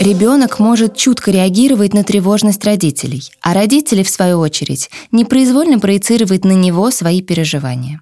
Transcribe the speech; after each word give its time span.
Ребенок 0.00 0.58
может 0.58 0.96
чутко 0.96 1.30
реагировать 1.30 1.92
на 1.92 2.04
тревожность 2.04 2.64
родителей, 2.64 3.30
а 3.42 3.52
родители, 3.52 4.02
в 4.02 4.08
свою 4.08 4.38
очередь, 4.40 4.88
непроизвольно 5.12 5.78
проецировать 5.78 6.42
на 6.42 6.52
него 6.52 6.90
свои 6.90 7.20
переживания. 7.20 8.00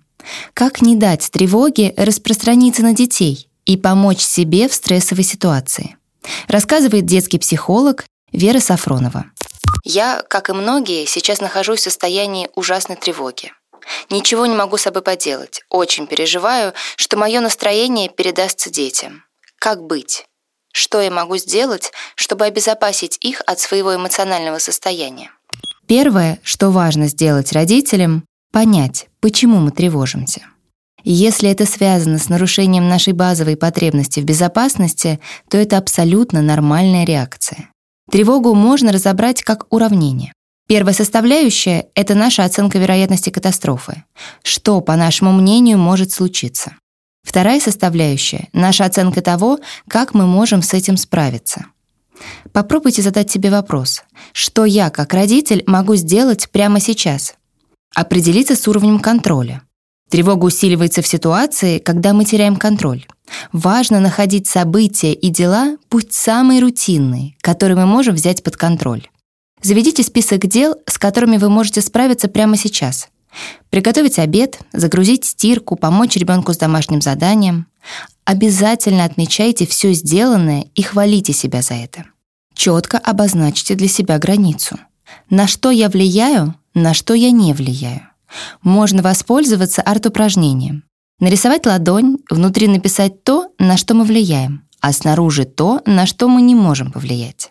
Как 0.55 0.81
не 0.81 0.95
дать 0.95 1.29
тревоге 1.29 1.95
распространиться 1.97 2.83
на 2.83 2.93
детей 2.93 3.49
и 3.67 3.77
помочь 3.77 4.21
себе 4.21 4.69
в 4.69 4.75
стрессовой 4.75 5.25
ситуации? 5.25 5.97
Рассказывает 6.47 7.05
детский 7.05 7.41
психолог 7.41 8.05
Вера 8.31 8.61
Сафронова. 8.61 9.25
Я, 9.83 10.23
как 10.29 10.51
и 10.51 10.53
многие, 10.53 11.05
сейчас 11.05 11.41
нахожусь 11.41 11.81
в 11.81 11.83
состоянии 11.83 12.49
ужасной 12.55 12.95
тревоги. 12.95 13.51
Ничего 14.09 14.47
не 14.47 14.55
могу 14.55 14.77
с 14.77 14.83
собой 14.83 15.03
поделать. 15.03 15.63
Очень 15.69 16.07
переживаю, 16.07 16.75
что 16.95 17.17
мое 17.17 17.41
настроение 17.41 18.09
передастся 18.09 18.71
детям. 18.71 19.25
Как 19.59 19.83
быть? 19.83 20.29
Что 20.79 21.01
я 21.01 21.11
могу 21.11 21.37
сделать, 21.39 21.91
чтобы 22.15 22.45
обезопасить 22.45 23.19
их 23.21 23.43
от 23.49 23.59
своего 23.59 23.97
эмоционального 23.97 24.59
состояния? 24.59 25.33
Первое, 25.89 26.39
что 26.45 26.71
важно 26.71 27.09
сделать 27.09 27.53
родителям, 27.53 28.25
понять, 28.53 29.09
почему 29.19 29.59
мы 29.59 29.73
тревожимся. 29.73 30.43
если 31.03 31.51
это 31.51 31.67
связано 31.67 32.19
с 32.19 32.29
нарушением 32.29 32.89
нашей 32.89 33.13
базовой 33.13 33.57
потребности 33.57 34.21
в 34.21 34.25
безопасности, 34.25 35.19
то 35.51 35.59
это 35.59 35.79
абсолютно 35.79 36.43
нормальная 36.43 37.05
реакция. 37.05 37.71
Тревогу 38.09 38.55
можно 38.55 38.93
разобрать 38.93 39.43
как 39.43 39.67
уравнение. 39.71 40.33
Первая 40.69 40.95
составляющая— 40.95 41.89
это 41.97 42.15
наша 42.15 42.45
оценка 42.45 42.79
вероятности 42.79 43.31
катастрофы. 43.31 44.05
Что, 44.45 44.81
по 44.81 44.95
нашему 44.95 45.33
мнению, 45.33 45.79
может 45.79 46.13
случиться? 46.13 46.77
Вторая 47.29 47.61
составляющая— 47.61 48.49
наша 48.55 48.87
оценка 48.87 49.21
того, 49.21 49.59
как 49.87 50.15
мы 50.15 50.27
можем 50.27 50.63
с 50.63 50.73
этим 50.73 50.97
справиться. 50.97 51.67
Попробуйте 52.55 53.03
задать 53.03 53.31
себе 53.31 53.51
вопрос, 53.51 54.03
что 54.33 54.65
я, 54.65 54.89
как 54.89 55.13
родитель, 55.13 55.63
могу 55.67 55.95
сделать 55.97 56.49
прямо 56.49 56.81
сейчас? 56.81 57.35
Определиться 57.95 58.57
с 58.57 58.67
уровнем 58.67 58.99
контроля. 58.99 59.61
Тревога 60.09 60.47
усиливается 60.47 61.03
в 61.03 61.07
ситуации, 61.07 61.81
когда 61.81 62.15
мы 62.15 62.25
теряем 62.25 62.57
контроль. 62.57 63.07
Важно 63.53 64.01
находить 64.01 64.47
события 64.47 65.13
и 65.13 65.29
дела, 65.29 65.77
пусть 65.91 66.15
самые 66.15 66.63
рутинные, 66.63 67.37
которые 67.43 67.77
мы 67.77 67.85
можем 67.85 68.15
взять 68.15 68.43
под 68.43 68.57
контроль. 68.57 69.07
Заведите 69.61 70.03
список 70.03 70.47
дел, 70.47 70.77
с 70.87 70.97
которыми 70.97 71.37
вы 71.37 71.51
можете 71.51 71.83
справиться 71.83 72.29
прямо 72.29 72.57
сейчас— 72.57 73.09
Приготовить 73.71 74.19
обед, 74.19 74.59
загрузить 74.73 75.25
стирку, 75.25 75.77
помочь 75.77 76.17
ребенку 76.17 76.53
с 76.53 76.57
домашним 76.57 77.01
заданием. 77.01 77.67
Обязательно 78.25 79.05
отмечайте 79.05 79.67
все 79.67 79.93
сделанное 79.93 80.67
и 80.75 80.83
хвалите 80.83 81.33
себя 81.33 81.63
за 81.63 81.75
это. 81.75 82.05
Четко 82.55 82.99
обозначьте 82.99 83.75
для 83.75 83.89
себя 83.89 84.19
границу. 84.19 84.79
На 85.31 85.47
что 85.47 85.71
я 85.71 85.89
влияю, 85.89 86.55
на 86.75 86.95
что 86.95 87.15
я 87.15 87.31
не 87.31 87.55
влияю. 87.55 88.03
Можно 88.63 89.03
воспользоваться 89.03 89.83
арт-упражнением. 89.83 90.85
Нарисовать 91.21 91.67
ладонь, 91.67 92.19
внутри 92.31 92.69
написать 92.69 93.25
то, 93.25 93.49
на 93.59 93.77
что 93.77 93.95
мы 93.95 94.05
влияем, 94.05 94.69
а 94.81 94.93
снаружи 94.93 95.45
то, 95.45 95.81
на 95.87 96.07
что 96.07 96.29
мы 96.29 96.43
не 96.43 96.55
можем 96.55 96.93
повлиять. 96.93 97.51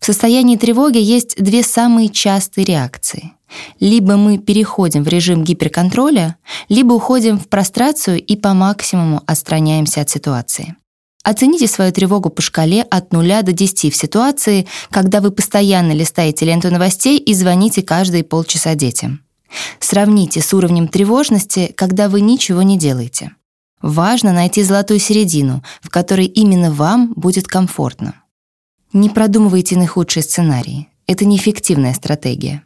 В 0.00 0.06
состоянии 0.06 0.56
тревоги 0.56 0.98
есть 0.98 1.42
две 1.42 1.62
самые 1.62 2.08
частые 2.08 2.64
реакции. 2.64 3.32
Либо 3.80 4.16
мы 4.16 4.38
переходим 4.38 5.04
в 5.04 5.08
режим 5.08 5.44
гиперконтроля, 5.44 6.36
либо 6.68 6.92
уходим 6.92 7.38
в 7.38 7.48
прострацию 7.48 8.22
и 8.22 8.36
по 8.36 8.54
максимуму 8.54 9.22
отстраняемся 9.26 10.02
от 10.02 10.10
ситуации. 10.10 10.76
Оцените 11.24 11.66
свою 11.66 11.92
тревогу 11.92 12.30
по 12.30 12.40
шкале 12.40 12.82
от 12.82 13.12
0 13.12 13.42
до 13.42 13.52
10 13.52 13.92
в 13.92 13.96
ситуации, 13.96 14.66
когда 14.90 15.20
вы 15.20 15.30
постоянно 15.30 15.92
листаете 15.92 16.46
ленту 16.46 16.70
новостей 16.70 17.18
и 17.18 17.34
звоните 17.34 17.82
каждые 17.82 18.24
полчаса 18.24 18.74
детям. 18.74 19.20
Сравните 19.80 20.40
с 20.40 20.54
уровнем 20.54 20.88
тревожности, 20.88 21.72
когда 21.76 22.08
вы 22.08 22.20
ничего 22.20 22.62
не 22.62 22.78
делаете. 22.78 23.32
Важно 23.82 24.32
найти 24.32 24.62
золотую 24.62 25.00
середину, 25.00 25.62
в 25.80 25.90
которой 25.90 26.26
именно 26.26 26.70
вам 26.72 27.12
будет 27.14 27.46
комфортно. 27.46 28.14
Не 28.92 29.10
продумывайте 29.10 29.76
наихудшие 29.76 30.22
сценарии. 30.22 30.88
Это 31.06 31.24
неэффективная 31.24 31.94
стратегия. 31.94 32.62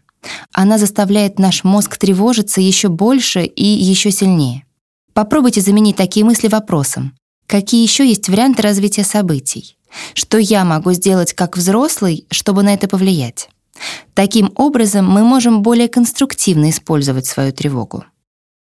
Она 0.52 0.78
заставляет 0.78 1.38
наш 1.38 1.64
мозг 1.64 1.96
тревожиться 1.96 2.60
еще 2.60 2.88
больше 2.88 3.44
и 3.44 3.64
еще 3.64 4.10
сильнее. 4.10 4.64
Попробуйте 5.12 5.60
заменить 5.60 5.96
такие 5.96 6.24
мысли 6.24 6.48
вопросом. 6.48 7.14
Какие 7.46 7.82
еще 7.82 8.06
есть 8.06 8.28
варианты 8.28 8.62
развития 8.62 9.04
событий? 9.04 9.76
Что 10.14 10.38
я 10.38 10.64
могу 10.64 10.92
сделать 10.92 11.34
как 11.34 11.56
взрослый, 11.56 12.26
чтобы 12.30 12.62
на 12.62 12.72
это 12.72 12.88
повлиять? 12.88 13.50
Таким 14.14 14.52
образом, 14.56 15.08
мы 15.08 15.22
можем 15.22 15.62
более 15.62 15.88
конструктивно 15.88 16.70
использовать 16.70 17.26
свою 17.26 17.52
тревогу. 17.52 18.04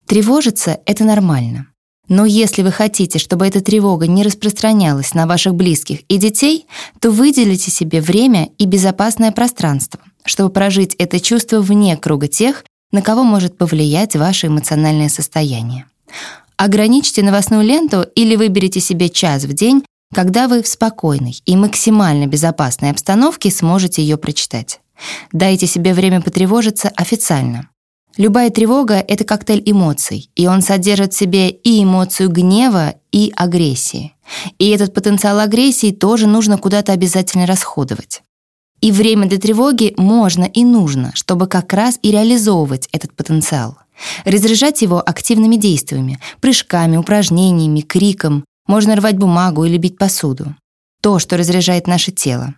Тревожиться— 0.05 0.79
это 0.85 1.03
нормально. 1.03 1.67
Но 2.09 2.25
если 2.25 2.63
вы 2.63 2.71
хотите, 2.71 3.17
чтобы 3.17 3.47
эта 3.47 3.61
тревога 3.61 4.07
не 4.07 4.23
распространялась 4.23 5.13
на 5.13 5.25
ваших 5.25 5.55
близких 5.55 6.01
и 6.09 6.17
детей, 6.17 6.67
то 6.99 7.11
выделите 7.11 7.71
себе 7.71 8.01
время 8.01 8.49
и 8.57 8.65
безопасное 8.65 9.31
пространство, 9.31 10.01
чтобы 10.25 10.49
прожить 10.49 10.95
это 10.95 11.19
чувство 11.19 11.61
вне 11.61 11.97
круга 11.97 12.27
тех, 12.27 12.63
на 12.91 13.01
кого 13.01 13.23
может 13.23 13.57
повлиять 13.57 14.15
ваше 14.15 14.47
эмоциональное 14.47 15.09
состояние. 15.09 15.85
Ограничьте 16.57 17.23
новостную 17.23 17.63
ленту 17.63 18.05
или 18.15 18.35
выберите 18.35 18.79
себе 18.79 19.09
час 19.09 19.43
в 19.43 19.53
день, 19.53 19.83
когда 20.13 20.47
вы 20.47 20.61
в 20.61 20.67
спокойной 20.67 21.41
и 21.45 21.55
максимально 21.55 22.27
безопасной 22.27 22.91
обстановке 22.91 23.49
сможете 23.49 24.01
ее 24.01 24.17
прочитать. 24.17 24.79
Дайте 25.31 25.65
себе 25.65 25.93
время 25.93 26.21
потревожиться 26.21 26.89
официально. 26.89 27.69
Любая 28.15 28.51
тревога— 28.51 28.95
это 29.07 29.23
коктейль 29.23 29.63
эмоций, 29.65 30.29
и 30.35 30.45
он 30.45 30.61
содержит 30.61 31.13
в 31.13 31.17
себе 31.17 31.49
и 31.49 31.83
эмоцию 31.83 32.29
гнева, 32.29 32.93
и 33.11 33.33
агрессии. 33.35 34.13
И 34.59 34.69
этот 34.69 34.93
потенциал 34.93 35.39
агрессии 35.39 35.91
тоже 35.91 36.27
нужно 36.27 36.59
куда-то 36.59 36.91
обязательно 36.91 37.47
расходовать. 37.47 38.21
И 38.83 38.91
время 38.91 39.27
для 39.27 39.37
тревоги 39.37 39.93
можно 39.95 40.43
и 40.43 40.65
нужно, 40.65 41.13
чтобы 41.15 41.47
как 41.47 41.71
раз 41.71 41.97
и 42.01 42.11
реализовывать 42.11 42.89
этот 42.91 43.13
потенциал. 43.15 43.77
Разряжать 44.25 44.81
его 44.81 44.99
активными 44.99 45.55
действиями, 45.55 46.19
прыжками, 46.41 46.97
упражнениями, 46.97 47.79
криком. 47.79 48.43
Можно 48.67 48.97
рвать 48.97 49.17
бумагу 49.17 49.63
или 49.63 49.77
бить 49.77 49.97
посуду. 49.97 50.53
То, 51.01 51.17
что 51.19 51.37
разряжает 51.37 51.87
наше 51.87 52.11
тело. 52.11 52.55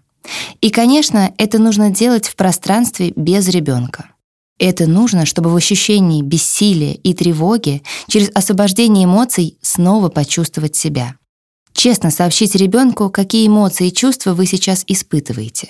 И, 0.61 0.71
конечно, 0.71 1.31
это 1.37 1.59
нужно 1.59 1.91
делать 1.91 2.27
в 2.27 2.35
пространстве 2.35 3.13
без 3.15 3.47
ребенка. 3.47 4.09
Это 4.57 4.87
нужно, 4.87 5.27
чтобы 5.27 5.51
в 5.51 5.55
ощущении 5.55 6.23
бессилия 6.23 6.93
и 6.93 7.13
тревоги 7.13 7.83
через 8.07 8.31
освобождение 8.33 9.05
эмоций 9.05 9.59
снова 9.61 10.09
почувствовать 10.09 10.75
себя. 10.75 11.17
Честно 11.73 12.09
сообщите 12.09 12.57
ребенку, 12.57 13.11
какие 13.11 13.45
эмоции 13.45 13.89
и 13.89 13.93
чувства 13.93 14.33
вы 14.33 14.47
сейчас 14.47 14.83
испытываете. 14.87 15.69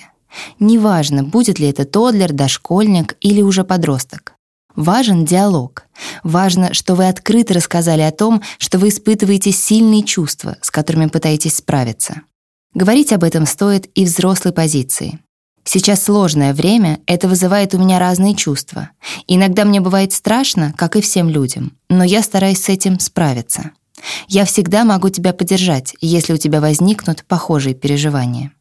Неважно, 0.58 1.22
будет 1.22 1.58
ли 1.58 1.68
это 1.68 1.84
тодлер, 1.84 2.32
дошкольник 2.32 3.16
или 3.20 3.42
уже 3.42 3.64
подросток. 3.64 4.34
Важен 4.74 5.24
диалог. 5.24 5.84
Важно, 6.22 6.74
что 6.74 6.94
вы 6.94 7.08
открыто 7.08 7.54
рассказали 7.54 8.02
о 8.02 8.10
том, 8.10 8.42
что 8.58 8.78
вы 8.78 8.88
испытываете 8.88 9.50
сильные 9.50 10.02
чувства, 10.02 10.56
с 10.60 10.70
которыми 10.70 11.06
пытаетесь 11.06 11.56
справиться. 11.56 12.22
Говорить 12.74 13.12
об 13.12 13.24
этом 13.24 13.46
стоит 13.46 13.88
и 13.94 14.04
взрослой 14.04 14.52
позиции. 14.52 15.18
Сейчас 15.64 16.04
сложное 16.04 16.54
время, 16.54 17.00
это 17.06 17.26
вызывает 17.26 17.74
у 17.74 17.78
меня 17.78 17.98
разные 17.98 18.36
чувства. 18.36 18.90
Иногда 19.26 19.64
мне 19.64 19.80
бывает 19.80 20.12
страшно, 20.12 20.72
как 20.76 20.94
и 20.94 21.00
всем 21.00 21.28
людям, 21.28 21.72
но 21.88 22.04
я 22.04 22.22
стараюсь 22.22 22.62
с 22.62 22.68
этим 22.68 23.00
справиться. 23.00 23.72
Я 24.28 24.44
всегда 24.44 24.84
могу 24.84 25.08
тебя 25.08 25.32
поддержать, 25.32 25.94
если 26.00 26.34
у 26.34 26.36
тебя 26.36 26.60
возникнут 26.60 27.24
похожие 27.24 27.74
переживания. 27.74 28.52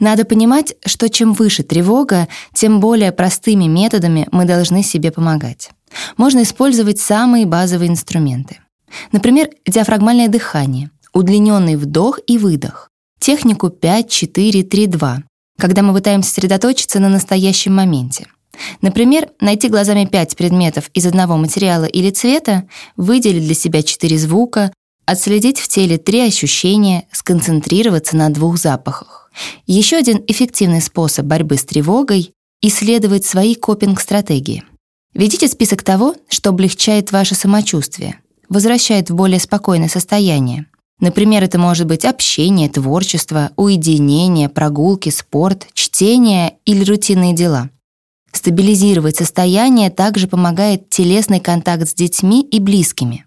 Надо 0.00 0.24
понимать, 0.24 0.74
что 0.86 1.08
чем 1.08 1.32
выше 1.32 1.62
тревога, 1.62 2.28
тем 2.54 2.80
более 2.80 3.12
простыми 3.12 3.64
методами 3.64 4.28
мы 4.30 4.44
должны 4.44 4.82
себе 4.82 5.10
помогать. 5.10 5.70
Можно 6.16 6.42
использовать 6.42 7.00
самые 7.00 7.46
базовые 7.46 7.90
инструменты. 7.90 8.58
Например, 9.12 9.48
диафрагмальное 9.66 10.28
дыхание, 10.28 10.90
удлиненный 11.12 11.76
вдох 11.76 12.20
и 12.26 12.38
выдох, 12.38 12.90
технику 13.18 13.68
5-4-3-2, 13.68 15.22
когда 15.58 15.82
мы 15.82 15.92
пытаемся 15.92 16.30
сосредоточиться 16.30 17.00
на 17.00 17.08
настоящем 17.08 17.74
моменте. 17.74 18.26
Например, 18.80 19.28
найти 19.40 19.68
глазами 19.68 20.04
пять 20.04 20.36
предметов 20.36 20.90
из 20.94 21.06
одного 21.06 21.36
материала 21.36 21.84
или 21.84 22.10
цвета, 22.10 22.68
выделить 22.96 23.44
для 23.44 23.54
себя 23.54 23.82
четыре 23.82 24.18
звука, 24.18 24.72
отследить 25.08 25.58
в 25.58 25.68
теле 25.68 25.96
три 25.96 26.20
ощущения, 26.20 27.06
сконцентрироваться 27.12 28.14
на 28.14 28.28
двух 28.28 28.58
запахах. 28.58 29.30
Еще 29.66 29.96
один 29.96 30.22
эффективный 30.26 30.82
способ 30.82 31.24
борьбы 31.24 31.56
с 31.56 31.64
тревогой— 31.64 32.32
исследовать 32.60 33.24
свои 33.24 33.54
копинг-стратегии. 33.54 34.64
Ведите 35.14 35.48
список 35.48 35.82
того, 35.82 36.14
что 36.28 36.50
облегчает 36.50 37.10
ваше 37.10 37.34
самочувствие, 37.34 38.20
возвращает 38.50 39.08
в 39.08 39.14
более 39.14 39.40
спокойное 39.40 39.88
состояние. 39.88 40.66
Например, 41.00 41.42
это 41.42 41.58
может 41.58 41.86
быть 41.86 42.04
общение, 42.04 42.68
творчество, 42.68 43.52
уединение, 43.56 44.50
прогулки, 44.50 45.08
спорт, 45.08 45.68
чтение 45.72 46.56
или 46.66 46.84
рутинные 46.84 47.34
дела. 47.34 47.70
Стабилизировать 48.32 49.16
состояние 49.16 49.88
также 49.88 50.26
помогает 50.26 50.90
телесный 50.90 51.40
контакт 51.40 51.88
с 51.88 51.94
детьми 51.94 52.42
и 52.42 52.58
близкими. 52.58 53.24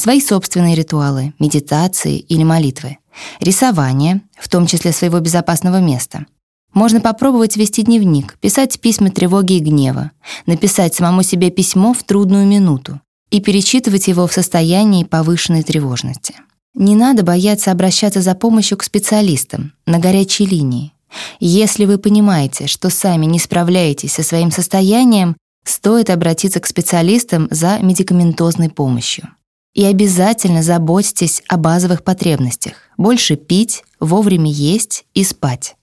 Свои 0.00 0.22
собственные 0.22 0.76
ритуалы, 0.76 1.34
медитации 1.38 2.20
или 2.20 2.42
молитвы. 2.42 2.96
Рисование, 3.38 4.22
в 4.40 4.48
том 4.48 4.66
числе 4.66 4.92
своего 4.92 5.20
безопасного 5.20 5.78
места. 5.78 6.24
Можно 6.72 7.02
попробовать 7.02 7.58
вести 7.58 7.82
дневник, 7.82 8.38
писать 8.40 8.80
письма 8.80 9.10
тревоги 9.10 9.58
и 9.58 9.60
гнева, 9.60 10.12
написать 10.46 10.94
самому 10.94 11.22
себе 11.22 11.50
письмо 11.50 11.92
в 11.92 12.02
трудную 12.02 12.46
минуту 12.46 12.98
и 13.30 13.42
перечитывать 13.42 14.08
его 14.08 14.26
в 14.26 14.32
состоянии 14.32 15.04
повышенной 15.04 15.62
тревожности. 15.62 16.34
Не 16.72 16.96
надо 16.96 17.22
бояться 17.22 17.70
обращаться 17.70 18.22
за 18.22 18.34
помощью 18.34 18.78
к 18.78 18.84
специалистам 18.84 19.74
на 19.84 19.98
горячей 19.98 20.46
линии. 20.46 20.94
Если 21.40 21.84
вы 21.84 21.98
понимаете, 21.98 22.68
что 22.68 22.88
сами 22.88 23.26
не 23.26 23.38
справляетесь 23.38 24.14
со 24.14 24.22
своим 24.22 24.50
состоянием, 24.50 25.36
стоит 25.66 26.08
обратиться 26.08 26.58
к 26.58 26.66
специалистам 26.66 27.48
за 27.50 27.78
медикаментозной 27.80 28.70
помощью. 28.70 29.28
И 29.74 29.84
обязательно 29.84 30.62
заботьтесь 30.62 31.42
о 31.48 31.56
базовых 31.56 32.02
потребностях. 32.02 32.74
Больше 32.96 33.36
пить, 33.36 33.84
вовремя 34.00 34.50
есть 34.50 35.04
и 35.14 35.24
спать. 35.24 35.76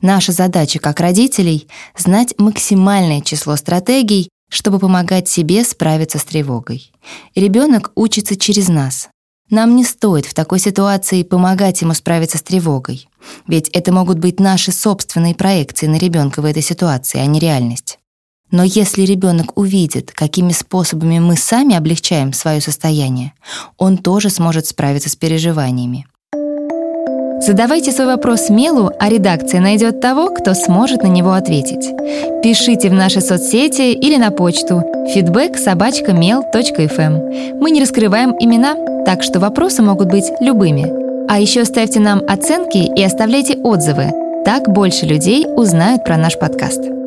Наша 0.00 0.32
задача 0.32 0.78
как 0.78 1.00
родителей— 1.00 1.68
знать 1.96 2.34
максимальное 2.38 3.20
число 3.20 3.56
стратегий, 3.56 4.28
чтобы 4.50 4.78
помогать 4.78 5.28
себе 5.28 5.64
справиться 5.64 6.18
с 6.18 6.24
тревогой. 6.24 6.92
Ребенок 7.34 7.90
учится 7.94 8.36
через 8.36 8.68
нас, 8.68 9.08
нам 9.50 9.76
не 9.76 9.84
стоит 9.84 10.24
в 10.24 10.32
такой 10.32 10.58
ситуации 10.58 11.22
помогать 11.22 11.82
ему 11.82 11.92
справиться 11.92 12.38
с 12.38 12.42
тревогой, 12.42 13.08
ведь 13.46 13.68
это 13.68 13.92
могут 13.92 14.18
быть 14.18 14.40
наши 14.40 14.72
собственные 14.72 15.34
проекции 15.34 15.86
на 15.86 15.96
ребенка 15.96 16.40
в 16.40 16.46
этой 16.46 16.62
ситуации, 16.62 17.20
а 17.20 17.26
не 17.26 17.40
реальность. 17.40 17.98
Но 18.50 18.62
если 18.62 19.02
ребенок 19.02 19.58
увидит, 19.58 20.12
какими 20.12 20.52
способами 20.52 21.18
мы 21.18 21.36
сами 21.36 21.74
облегчаем 21.74 22.32
свое 22.32 22.60
состояние, 22.60 23.32
он 23.78 23.98
тоже 23.98 24.30
сможет 24.30 24.66
справиться 24.66 25.08
с 25.08 25.16
переживаниями. 25.16 26.06
Задавайте 27.40 27.92
свой 27.92 28.06
вопрос 28.06 28.48
Мелу, 28.48 28.90
а 28.98 29.08
редакция 29.10 29.60
найдет 29.60 30.00
того, 30.00 30.30
кто 30.30 30.54
сможет 30.54 31.02
на 31.02 31.08
него 31.08 31.32
ответить. 31.32 31.90
Пишите 32.42 32.88
в 32.88 32.94
наши 32.94 33.20
соцсети 33.20 33.92
или 33.92 34.16
на 34.16 34.30
почту 34.30 34.82
feedback 35.14 35.56
mail.fm. 35.56 37.58
Мы 37.60 37.70
не 37.70 37.82
раскрываем 37.82 38.34
имена, 38.40 39.04
так 39.04 39.22
что 39.22 39.40
вопросы 39.40 39.82
могут 39.82 40.08
быть 40.08 40.30
любыми. 40.40 40.90
А 41.28 41.38
еще 41.38 41.64
ставьте 41.64 42.00
нам 42.00 42.22
оценки 42.26 42.78
и 42.78 43.02
оставляйте 43.02 43.56
отзывы. 43.56 44.12
Так 44.44 44.68
больше 44.68 45.04
людей 45.04 45.46
узнают 45.46 46.04
про 46.04 46.16
наш 46.16 46.38
подкаст. 46.38 47.03